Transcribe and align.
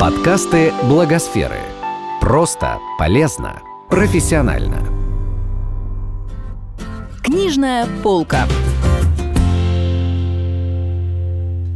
Подкасты 0.00 0.72
Благосферы. 0.84 1.60
Просто, 2.22 2.78
полезно, 2.98 3.60
профессионально. 3.90 4.78
Книжная 7.22 7.86
полка. 8.02 8.48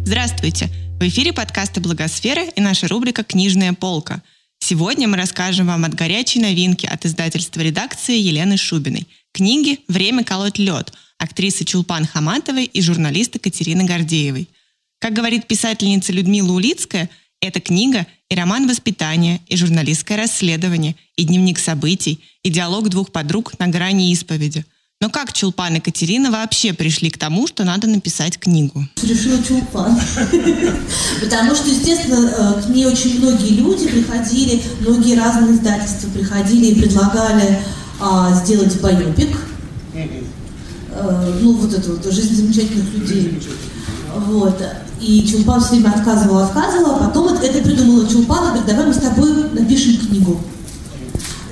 Здравствуйте! 0.06 0.70
В 0.98 1.06
эфире 1.06 1.34
подкасты 1.34 1.82
Благосферы 1.82 2.46
и 2.56 2.62
наша 2.62 2.88
рубрика 2.88 3.24
«Книжная 3.24 3.74
полка». 3.74 4.22
Сегодня 4.58 5.06
мы 5.06 5.18
расскажем 5.18 5.66
вам 5.66 5.84
от 5.84 5.92
горячей 5.92 6.40
новинки 6.40 6.86
от 6.86 7.04
издательства 7.04 7.60
редакции 7.60 8.16
Елены 8.16 8.56
Шубиной. 8.56 9.06
Книги 9.32 9.80
«Время 9.86 10.24
колоть 10.24 10.56
лед» 10.56 10.94
актрисы 11.18 11.66
Чулпан 11.66 12.06
Хаматовой 12.06 12.64
и 12.64 12.80
журналиста 12.80 13.38
Катерины 13.38 13.84
Гордеевой. 13.84 14.48
Как 14.98 15.12
говорит 15.12 15.46
писательница 15.46 16.14
Людмила 16.14 16.52
Улицкая, 16.52 17.10
эта 17.44 17.60
книга 17.60 18.06
и 18.30 18.34
роман 18.34 18.66
воспитания, 18.66 19.40
и 19.48 19.56
журналистское 19.56 20.16
расследование, 20.16 20.96
и 21.16 21.24
дневник 21.24 21.58
событий, 21.58 22.20
и 22.42 22.50
диалог 22.50 22.88
двух 22.88 23.12
подруг 23.12 23.58
на 23.58 23.68
грани 23.68 24.10
исповеди. 24.12 24.64
Но 25.00 25.10
как 25.10 25.32
Чулпан 25.32 25.76
и 25.76 25.80
Катерина 25.80 26.30
вообще 26.30 26.72
пришли 26.72 27.10
к 27.10 27.18
тому, 27.18 27.46
что 27.46 27.64
надо 27.64 27.86
написать 27.86 28.38
книгу? 28.38 28.88
Решила 29.02 29.42
Чулпан. 29.42 30.00
Потому 31.20 31.54
что, 31.54 31.68
естественно, 31.68 32.56
э, 32.58 32.62
к 32.62 32.68
ней 32.70 32.86
очень 32.86 33.18
многие 33.18 33.54
люди 33.54 33.86
приходили, 33.88 34.62
многие 34.80 35.18
разные 35.18 35.56
издательства 35.56 36.08
приходили 36.08 36.66
и 36.66 36.80
предлагали 36.80 37.60
а, 38.00 38.34
сделать 38.34 38.80
байопик. 38.80 39.36
Э, 39.92 41.38
ну, 41.42 41.52
вот 41.54 41.74
эту 41.74 41.96
вот 41.96 42.12
жизнь 42.12 42.34
замечательных 42.36 42.94
людей. 42.94 43.40
Вот. 44.26 44.62
И 45.00 45.26
Чулпан 45.26 45.60
все 45.60 45.70
время 45.70 45.90
отказывала, 45.90 46.44
отказывала, 46.44 46.96
а 46.96 47.06
потом 47.06 47.28
это, 47.28 47.58
придумала 47.62 48.08
Чулпан, 48.08 48.44
говорит, 48.44 48.66
давай 48.66 48.86
мы 48.86 48.94
с 48.94 48.98
тобой 48.98 49.50
напишем 49.52 49.98
книгу. 49.98 50.40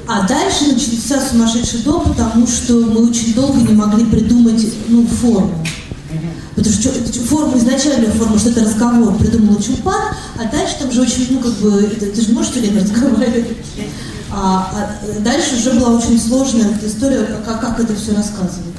А 0.06 0.26
дальше 0.26 0.72
начался 0.72 1.20
сумасшедший 1.20 1.80
дом, 1.80 2.04
потому 2.04 2.46
что 2.46 2.74
мы 2.74 3.08
очень 3.08 3.34
долго 3.34 3.60
не 3.60 3.74
могли 3.74 4.04
придумать 4.04 4.64
ну, 4.88 5.06
форму. 5.06 5.64
Потому 6.54 6.74
что 6.74 6.90
форму, 7.24 7.56
изначальную 7.56 8.12
форму, 8.12 8.38
что 8.38 8.50
это 8.50 8.60
разговор, 8.60 9.14
придумала 9.16 9.62
Чулпан, 9.62 10.14
а 10.38 10.44
дальше 10.50 10.76
там 10.80 10.92
же 10.92 11.00
очень, 11.00 11.28
ну, 11.30 11.40
как 11.40 11.52
бы, 11.54 11.82
это, 11.82 12.06
ты 12.06 12.20
же 12.20 12.32
можешь 12.32 12.52
все 12.52 12.60
время 12.60 12.82
разговаривать. 12.82 13.56
А, 14.30 14.70
а 14.74 15.20
дальше 15.20 15.56
уже 15.56 15.72
была 15.72 15.96
очень 15.96 16.18
сложная 16.18 16.78
история, 16.82 17.24
как, 17.44 17.60
как 17.60 17.80
это 17.80 17.94
все 17.94 18.14
рассказывать. 18.14 18.74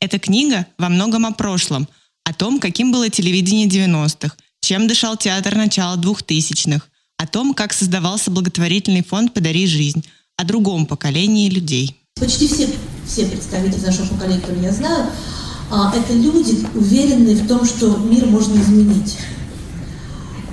Эта 0.00 0.18
книга 0.18 0.66
во 0.78 0.88
многом 0.88 1.26
о 1.26 1.32
прошлом, 1.32 1.88
о 2.24 2.32
том, 2.32 2.60
каким 2.60 2.92
было 2.92 3.08
телевидение 3.08 3.66
90-х, 3.66 4.36
чем 4.60 4.86
дышал 4.86 5.16
театр 5.16 5.56
начала 5.56 5.96
2000-х, 5.96 6.86
о 7.18 7.26
том, 7.26 7.54
как 7.54 7.72
создавался 7.72 8.30
благотворительный 8.30 9.04
фонд 9.04 9.34
«Подари 9.34 9.66
жизнь», 9.66 10.04
о 10.36 10.44
другом 10.44 10.86
поколении 10.86 11.48
людей. 11.48 11.96
Почти 12.18 12.48
все, 12.48 12.68
все 13.06 13.26
представители 13.26 13.84
нашего 13.84 14.06
поколения, 14.06 14.40
которые 14.40 14.64
я 14.64 14.72
знаю, 14.72 15.10
а, 15.70 15.94
это 15.96 16.12
люди, 16.12 16.66
уверенные 16.74 17.36
в 17.36 17.46
том, 17.48 17.64
что 17.64 17.96
мир 17.96 18.26
можно 18.26 18.60
изменить. 18.60 19.16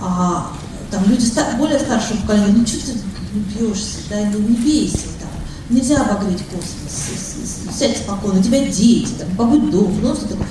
А, 0.02 0.52
там 0.92 1.04
люди 1.10 1.26
более 1.58 1.80
старшего 1.80 2.18
поколения, 2.22 2.54
ну 2.58 2.66
что 2.66 2.78
ты 2.78 3.00
бьешься, 3.34 3.98
да, 4.10 4.30
ну 4.32 4.40
не 4.40 4.56
бейся, 4.56 5.08
там, 5.20 5.30
нельзя 5.70 6.02
обогреть 6.04 6.44
космос, 6.46 7.78
сядь 7.78 7.98
спокойно, 7.98 8.40
у 8.40 8.44
тебя 8.44 8.66
дети, 8.66 9.10
там, 9.20 9.30
побудь 9.36 9.70
дома, 9.70 9.94
ну 10.02 10.16
что 10.16 10.28
такое. 10.28 10.48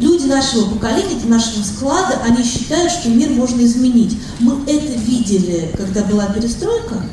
Люди 0.00 0.26
нашего 0.26 0.74
поколения, 0.74 1.20
нашего 1.26 1.62
склада, 1.62 2.20
они 2.24 2.44
считают, 2.44 2.90
что 2.90 3.08
мир 3.08 3.30
можно 3.30 3.62
изменить. 3.62 4.18
Мы 4.40 4.62
это 4.66 4.98
видели, 4.98 5.70
когда 5.76 6.02
была 6.02 6.26
перестройка, 6.26 7.04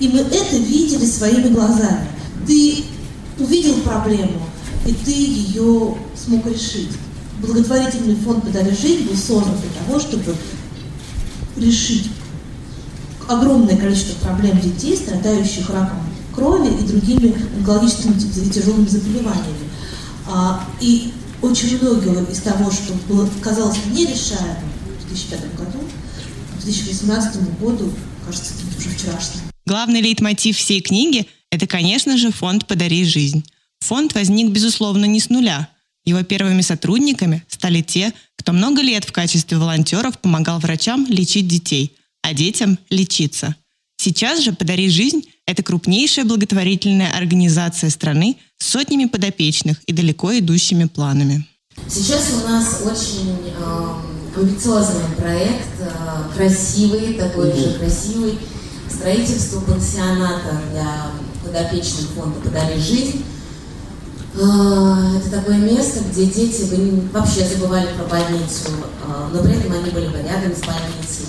и 0.00 0.08
мы 0.08 0.20
это 0.20 0.56
видели 0.56 1.04
своими 1.04 1.48
глазами. 1.48 2.08
Ты 2.46 2.84
увидел 3.38 3.74
проблему, 3.82 4.42
и 4.86 4.92
ты 4.92 5.12
ее 5.12 5.94
смог 6.16 6.46
решить. 6.46 6.90
Благотворительный 7.40 8.16
фонд 8.16 8.44
«Подари 8.44 8.74
жизнь» 8.74 9.08
был 9.08 9.16
создан 9.16 9.54
для 9.60 9.70
того, 9.84 10.00
чтобы 10.00 10.34
решить 11.56 12.10
огромное 13.28 13.76
количество 13.76 14.14
проблем 14.24 14.60
детей, 14.60 14.96
страдающих 14.96 15.68
раком 15.70 15.98
крови 16.34 16.68
и 16.80 16.86
другими 16.86 17.34
онкологическими 17.58 18.18
тяжелыми 18.48 18.86
заболеваниями. 18.86 19.68
А, 20.26 20.64
и 20.80 21.12
очень 21.42 21.78
многое 21.82 22.24
из 22.26 22.38
того, 22.40 22.70
что 22.70 22.94
было, 23.08 23.28
казалось 23.42 23.78
нерешаемым 23.92 24.72
в 25.00 25.08
2005 25.08 25.54
году, 25.56 25.78
к 26.58 26.64
2018 26.64 27.58
году 27.58 27.92
кажется 28.24 28.54
каким-то 28.54 28.78
уже 28.78 28.88
вчерашним. 28.90 29.40
Главный 29.66 30.00
лейтмотив 30.00 30.56
всей 30.56 30.80
книги– 30.80 31.26
это, 31.50 31.66
конечно 31.66 32.16
же, 32.16 32.30
фонд 32.30 32.66
«Подари 32.66 33.04
жизнь». 33.04 33.44
Фонд 33.80 34.14
возник, 34.14 34.50
безусловно, 34.50 35.04
не 35.06 35.20
с 35.20 35.28
нуля. 35.28 35.68
Его 36.04 36.22
первыми 36.22 36.62
сотрудниками 36.62 37.44
стали 37.48 37.82
те, 37.82 38.12
кто 38.36 38.52
много 38.52 38.80
лет 38.80 39.04
в 39.04 39.12
качестве 39.12 39.58
волонтеров 39.58 40.18
помогал 40.18 40.60
врачам 40.60 41.06
лечить 41.08 41.48
детей, 41.48 41.92
а 42.22 42.34
детям 42.34 42.78
лечиться. 42.90 43.56
Сейчас 43.96 44.40
же 44.40 44.52
«Подари 44.52 44.88
жизнь»– 44.88 45.24
это 45.52 45.62
крупнейшая 45.62 46.24
благотворительная 46.24 47.12
организация 47.14 47.90
страны 47.90 48.38
с 48.58 48.68
сотнями 48.68 49.04
подопечных 49.04 49.82
и 49.86 49.92
далеко 49.92 50.38
идущими 50.38 50.86
планами. 50.86 51.46
Сейчас 51.88 52.30
у 52.32 52.48
нас 52.48 52.80
очень 52.84 53.36
э, 53.46 54.40
амбициозный 54.40 55.14
проект, 55.16 55.68
э, 55.78 56.34
красивый, 56.34 57.14
такой 57.14 57.52
же 57.52 57.78
красивый, 57.78 58.38
строительство 58.90 59.60
пансионата 59.60 60.58
для 60.72 61.10
подопечных 61.44 62.08
фонда 62.16 62.40
«Подари 62.40 62.80
жизнь». 62.80 63.24
А, 64.40 65.18
это 65.18 65.30
такое 65.30 65.58
место, 65.58 66.00
где 66.10 66.24
дети 66.24 66.66
вообще 67.12 67.44
забывали 67.46 67.88
про 67.98 68.04
больницу, 68.04 68.70
но 69.30 69.42
при 69.42 69.58
этом 69.58 69.72
они 69.72 69.90
были 69.90 70.08
бы 70.08 70.16
рядом 70.22 70.56
с 70.56 70.60
больницей. 70.60 71.26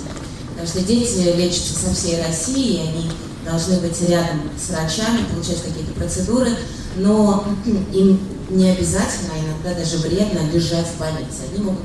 Потому 0.48 0.66
что 0.66 0.80
дети 0.80 1.36
лечатся 1.36 1.74
со 1.74 1.94
всей 1.94 2.22
России, 2.22 2.76
и 2.76 2.88
они 2.88 3.10
должны 3.44 3.78
быть 3.80 4.00
рядом 4.08 4.42
с 4.58 4.70
врачами, 4.70 5.24
получать 5.30 5.62
какие-то 5.62 5.92
процедуры, 5.92 6.50
но 6.96 7.44
им 7.92 8.20
не 8.50 8.70
обязательно, 8.70 9.30
а 9.34 9.38
иногда 9.38 9.78
даже 9.78 9.98
вредно 9.98 10.40
лежать 10.52 10.86
в 10.86 10.98
больнице. 10.98 11.42
Они 11.50 11.62
могут 11.62 11.84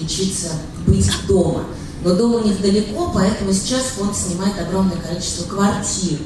лечиться, 0.00 0.48
быть 0.86 1.10
дома. 1.26 1.64
Но 2.02 2.14
дом 2.14 2.34
у 2.34 2.44
них 2.44 2.60
далеко, 2.60 3.10
поэтому 3.12 3.52
сейчас 3.52 3.82
фонд 3.96 4.16
снимает 4.16 4.58
огромное 4.60 4.98
количество 4.98 5.44
квартир, 5.44 6.18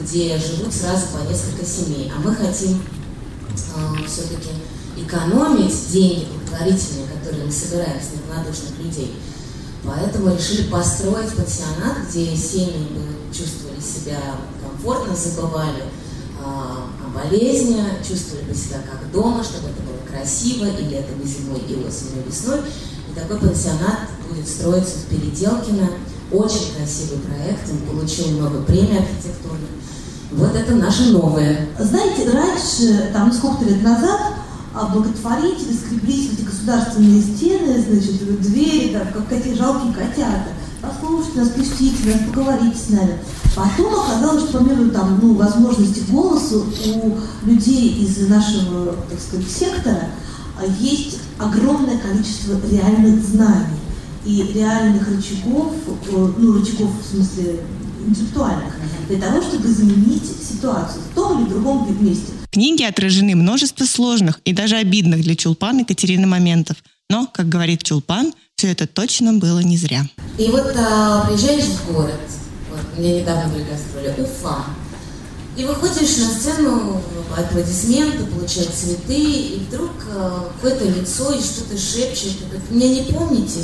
где 0.00 0.36
живут 0.38 0.74
сразу 0.74 1.06
по 1.12 1.26
несколько 1.30 1.64
семей. 1.64 2.12
А 2.14 2.20
мы 2.20 2.34
хотим 2.34 2.82
э, 3.54 4.06
все-таки 4.06 4.50
экономить 4.96 5.90
деньги 5.90 6.26
благотворительные, 6.52 7.06
которые 7.18 7.46
мы 7.46 7.52
собираем 7.52 7.98
с 8.00 8.14
неравнодушных 8.14 8.78
людей. 8.78 9.14
Поэтому 9.84 10.34
решили 10.34 10.70
построить 10.70 11.34
пансионат, 11.34 12.08
где 12.08 12.36
семьи 12.36 12.86
чувствовали 13.32 13.80
себя 13.80 14.18
комфортно, 14.62 15.16
забывали 15.16 15.82
э, 15.82 16.44
о 16.44 17.08
болезни, 17.14 17.82
чувствовали 18.06 18.44
бы 18.44 18.54
себя 18.54 18.78
как 18.88 19.10
дома, 19.10 19.42
чтобы 19.42 19.68
это 19.68 19.82
было 19.82 19.98
красиво 20.08 20.66
и 20.66 20.84
летом, 20.84 21.20
и 21.22 21.26
зимой, 21.26 21.58
и 21.60 21.74
осенью, 21.74 22.22
и 22.24 22.28
весной. 22.28 22.60
И 23.10 23.18
такой 23.18 23.38
пансионат 23.38 24.08
будет 24.28 24.48
строиться 24.48 24.98
в 24.98 25.04
Переделкино. 25.06 25.88
Очень 26.30 26.74
красивый 26.74 27.18
проект, 27.18 27.68
он 27.70 27.78
получил 27.78 28.28
много 28.28 28.62
премий 28.62 28.98
архитектурных. 28.98 29.68
Вот 30.30 30.54
это 30.54 30.74
наше 30.74 31.10
новое. 31.10 31.68
Знаете, 31.78 32.30
раньше, 32.30 33.10
там 33.12 33.30
сколько-то 33.32 33.66
лет 33.66 33.82
назад, 33.82 34.32
а 34.74 34.86
благотворители 34.86 35.74
скреблись 35.74 36.30
в 36.30 36.32
эти 36.34 36.44
государственные 36.44 37.22
стены, 37.22 37.82
значит, 37.82 38.22
в 38.22 38.42
двери, 38.42 38.92
там, 38.92 39.08
как 39.12 39.32
эти 39.32 39.54
жалкие 39.54 39.92
котята. 39.92 40.48
Послушайте 40.80 41.40
нас, 41.40 41.48
пустите 41.50 42.08
нас, 42.08 42.20
поговорите 42.28 42.76
с 42.76 42.90
нами. 42.90 43.18
Потом 43.54 43.94
оказалось, 43.94 44.44
что 44.44 44.58
помимо 44.58 44.90
там, 44.90 45.18
ну, 45.22 45.34
возможности 45.34 46.02
голоса 46.10 46.56
у 46.56 47.18
людей 47.44 48.02
из 48.02 48.28
нашего, 48.28 48.94
так 49.08 49.20
сказать, 49.20 49.48
сектора 49.48 50.08
а, 50.58 50.64
есть 50.80 51.18
огромное 51.38 51.98
количество 51.98 52.58
реальных 52.68 53.22
знаний 53.22 53.78
и 54.24 54.42
реальных 54.54 55.08
рычагов, 55.08 55.72
э, 55.86 56.32
ну, 56.38 56.52
рычагов 56.54 56.90
в 57.00 57.14
смысле 57.14 57.60
интеллектуальных, 58.06 58.72
для 59.08 59.20
того, 59.20 59.42
чтобы 59.42 59.68
изменить 59.68 60.24
ситуацию 60.24 61.02
в 61.10 61.14
том 61.14 61.42
или 61.42 61.50
другом 61.50 61.86
месте. 62.00 62.32
Книге 62.52 62.86
отражены 62.86 63.34
множество 63.34 63.86
сложных 63.86 64.38
и 64.44 64.52
даже 64.52 64.76
обидных 64.76 65.22
для 65.22 65.34
Чулпан 65.34 65.78
и 65.78 65.84
Катерины 65.84 66.26
моментов. 66.26 66.76
Но, 67.08 67.26
как 67.26 67.48
говорит 67.48 67.82
Чулпан, 67.82 68.34
все 68.56 68.68
это 68.68 68.86
точно 68.86 69.32
было 69.32 69.60
не 69.60 69.78
зря. 69.78 70.06
И 70.38 70.48
вот 70.48 70.70
а, 70.76 71.24
приезжаешь 71.26 71.64
в 71.64 71.92
город, 71.94 72.20
вот, 72.70 72.98
мне 72.98 73.20
недавно 73.20 73.50
были 73.54 73.64
гастроли, 73.64 74.14
Уфа, 74.20 74.66
и 75.56 75.64
выходишь 75.64 76.18
на 76.18 76.26
сцену, 76.26 77.00
аплодисменты, 77.34 78.24
получать 78.26 78.68
цветы, 78.68 79.14
и 79.14 79.62
вдруг 79.66 79.90
а, 80.14 80.52
какое-то 80.54 80.84
лицо 80.84 81.32
и 81.32 81.40
что-то 81.40 81.78
шепчет, 81.78 82.36
и 82.38 82.44
говорит, 82.50 82.70
меня 82.70 82.88
не 82.88 83.02
помните? 83.10 83.60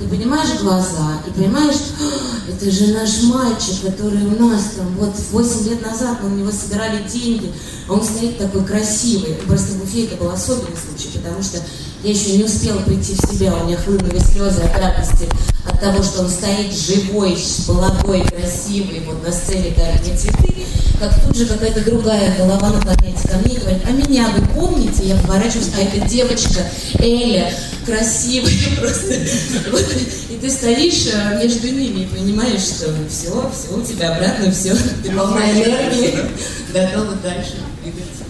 Ты 0.00 0.08
понимаешь 0.08 0.58
глаза 0.62 1.20
и 1.26 1.30
понимаешь, 1.30 1.76
«А, 2.00 2.50
это 2.50 2.70
же 2.70 2.94
наш 2.94 3.22
мальчик, 3.24 3.82
который 3.82 4.24
у 4.24 4.46
нас 4.46 4.72
там, 4.76 4.86
вот 4.96 5.14
8 5.30 5.68
лет 5.68 5.82
назад 5.82 6.18
мы 6.22 6.32
у 6.32 6.36
него 6.36 6.50
собирали 6.50 7.06
деньги, 7.06 7.52
а 7.86 7.92
он 7.92 8.02
стоит 8.02 8.38
такой 8.38 8.64
красивый. 8.64 9.34
Просто 9.46 9.74
в 9.74 9.82
Уфе 9.82 10.06
это 10.06 10.16
был 10.16 10.30
особенный 10.30 10.76
случай, 10.76 11.18
потому 11.18 11.42
что 11.42 11.58
я 12.02 12.10
еще 12.10 12.36
не 12.36 12.44
успела 12.44 12.80
прийти 12.80 13.14
в 13.14 13.30
себя, 13.30 13.54
у 13.54 13.66
меня 13.66 13.76
хлынули 13.76 14.18
слезы 14.18 14.62
от 14.62 14.78
радости, 14.78 15.28
от 15.66 15.80
того, 15.80 16.02
что 16.02 16.22
он 16.22 16.30
стоит 16.30 16.72
живой, 16.72 17.36
молодой, 17.68 18.22
красивый, 18.22 19.02
вот 19.06 19.22
на 19.22 19.32
сцене 19.32 19.74
дарит 19.76 20.06
мне 20.06 20.16
цветы, 20.16 20.66
как 20.98 21.14
тут 21.22 21.36
же 21.36 21.46
какая-то 21.46 21.84
другая 21.84 22.36
голова 22.36 22.70
наклоняется 22.70 23.28
ко 23.28 23.36
мне 23.38 23.54
и 23.54 23.58
говорит, 23.58 23.82
а 23.86 23.90
меня 23.90 24.28
вы 24.36 24.46
помните? 24.54 25.04
Я 25.04 25.16
поворачиваюсь, 25.16 25.70
а 25.76 25.80
это 25.80 26.06
девочка 26.08 26.60
Эля, 26.98 27.52
красивая 27.84 28.52
просто. 28.80 29.14
И 29.14 30.38
ты 30.40 30.50
стоишь 30.50 31.06
э, 31.12 31.42
между 31.42 31.68
ними 31.68 32.02
и 32.02 32.06
понимаешь, 32.06 32.62
что 32.62 32.94
все, 33.10 33.50
все 33.52 33.76
у 33.76 33.82
тебя 33.82 34.14
обратно, 34.14 34.50
все, 34.52 34.74
ты 35.02 35.12
полна 35.12 35.50
энергии, 35.50 36.18
готова 36.72 37.14
дальше 37.22 37.56
двигаться. 37.82 38.29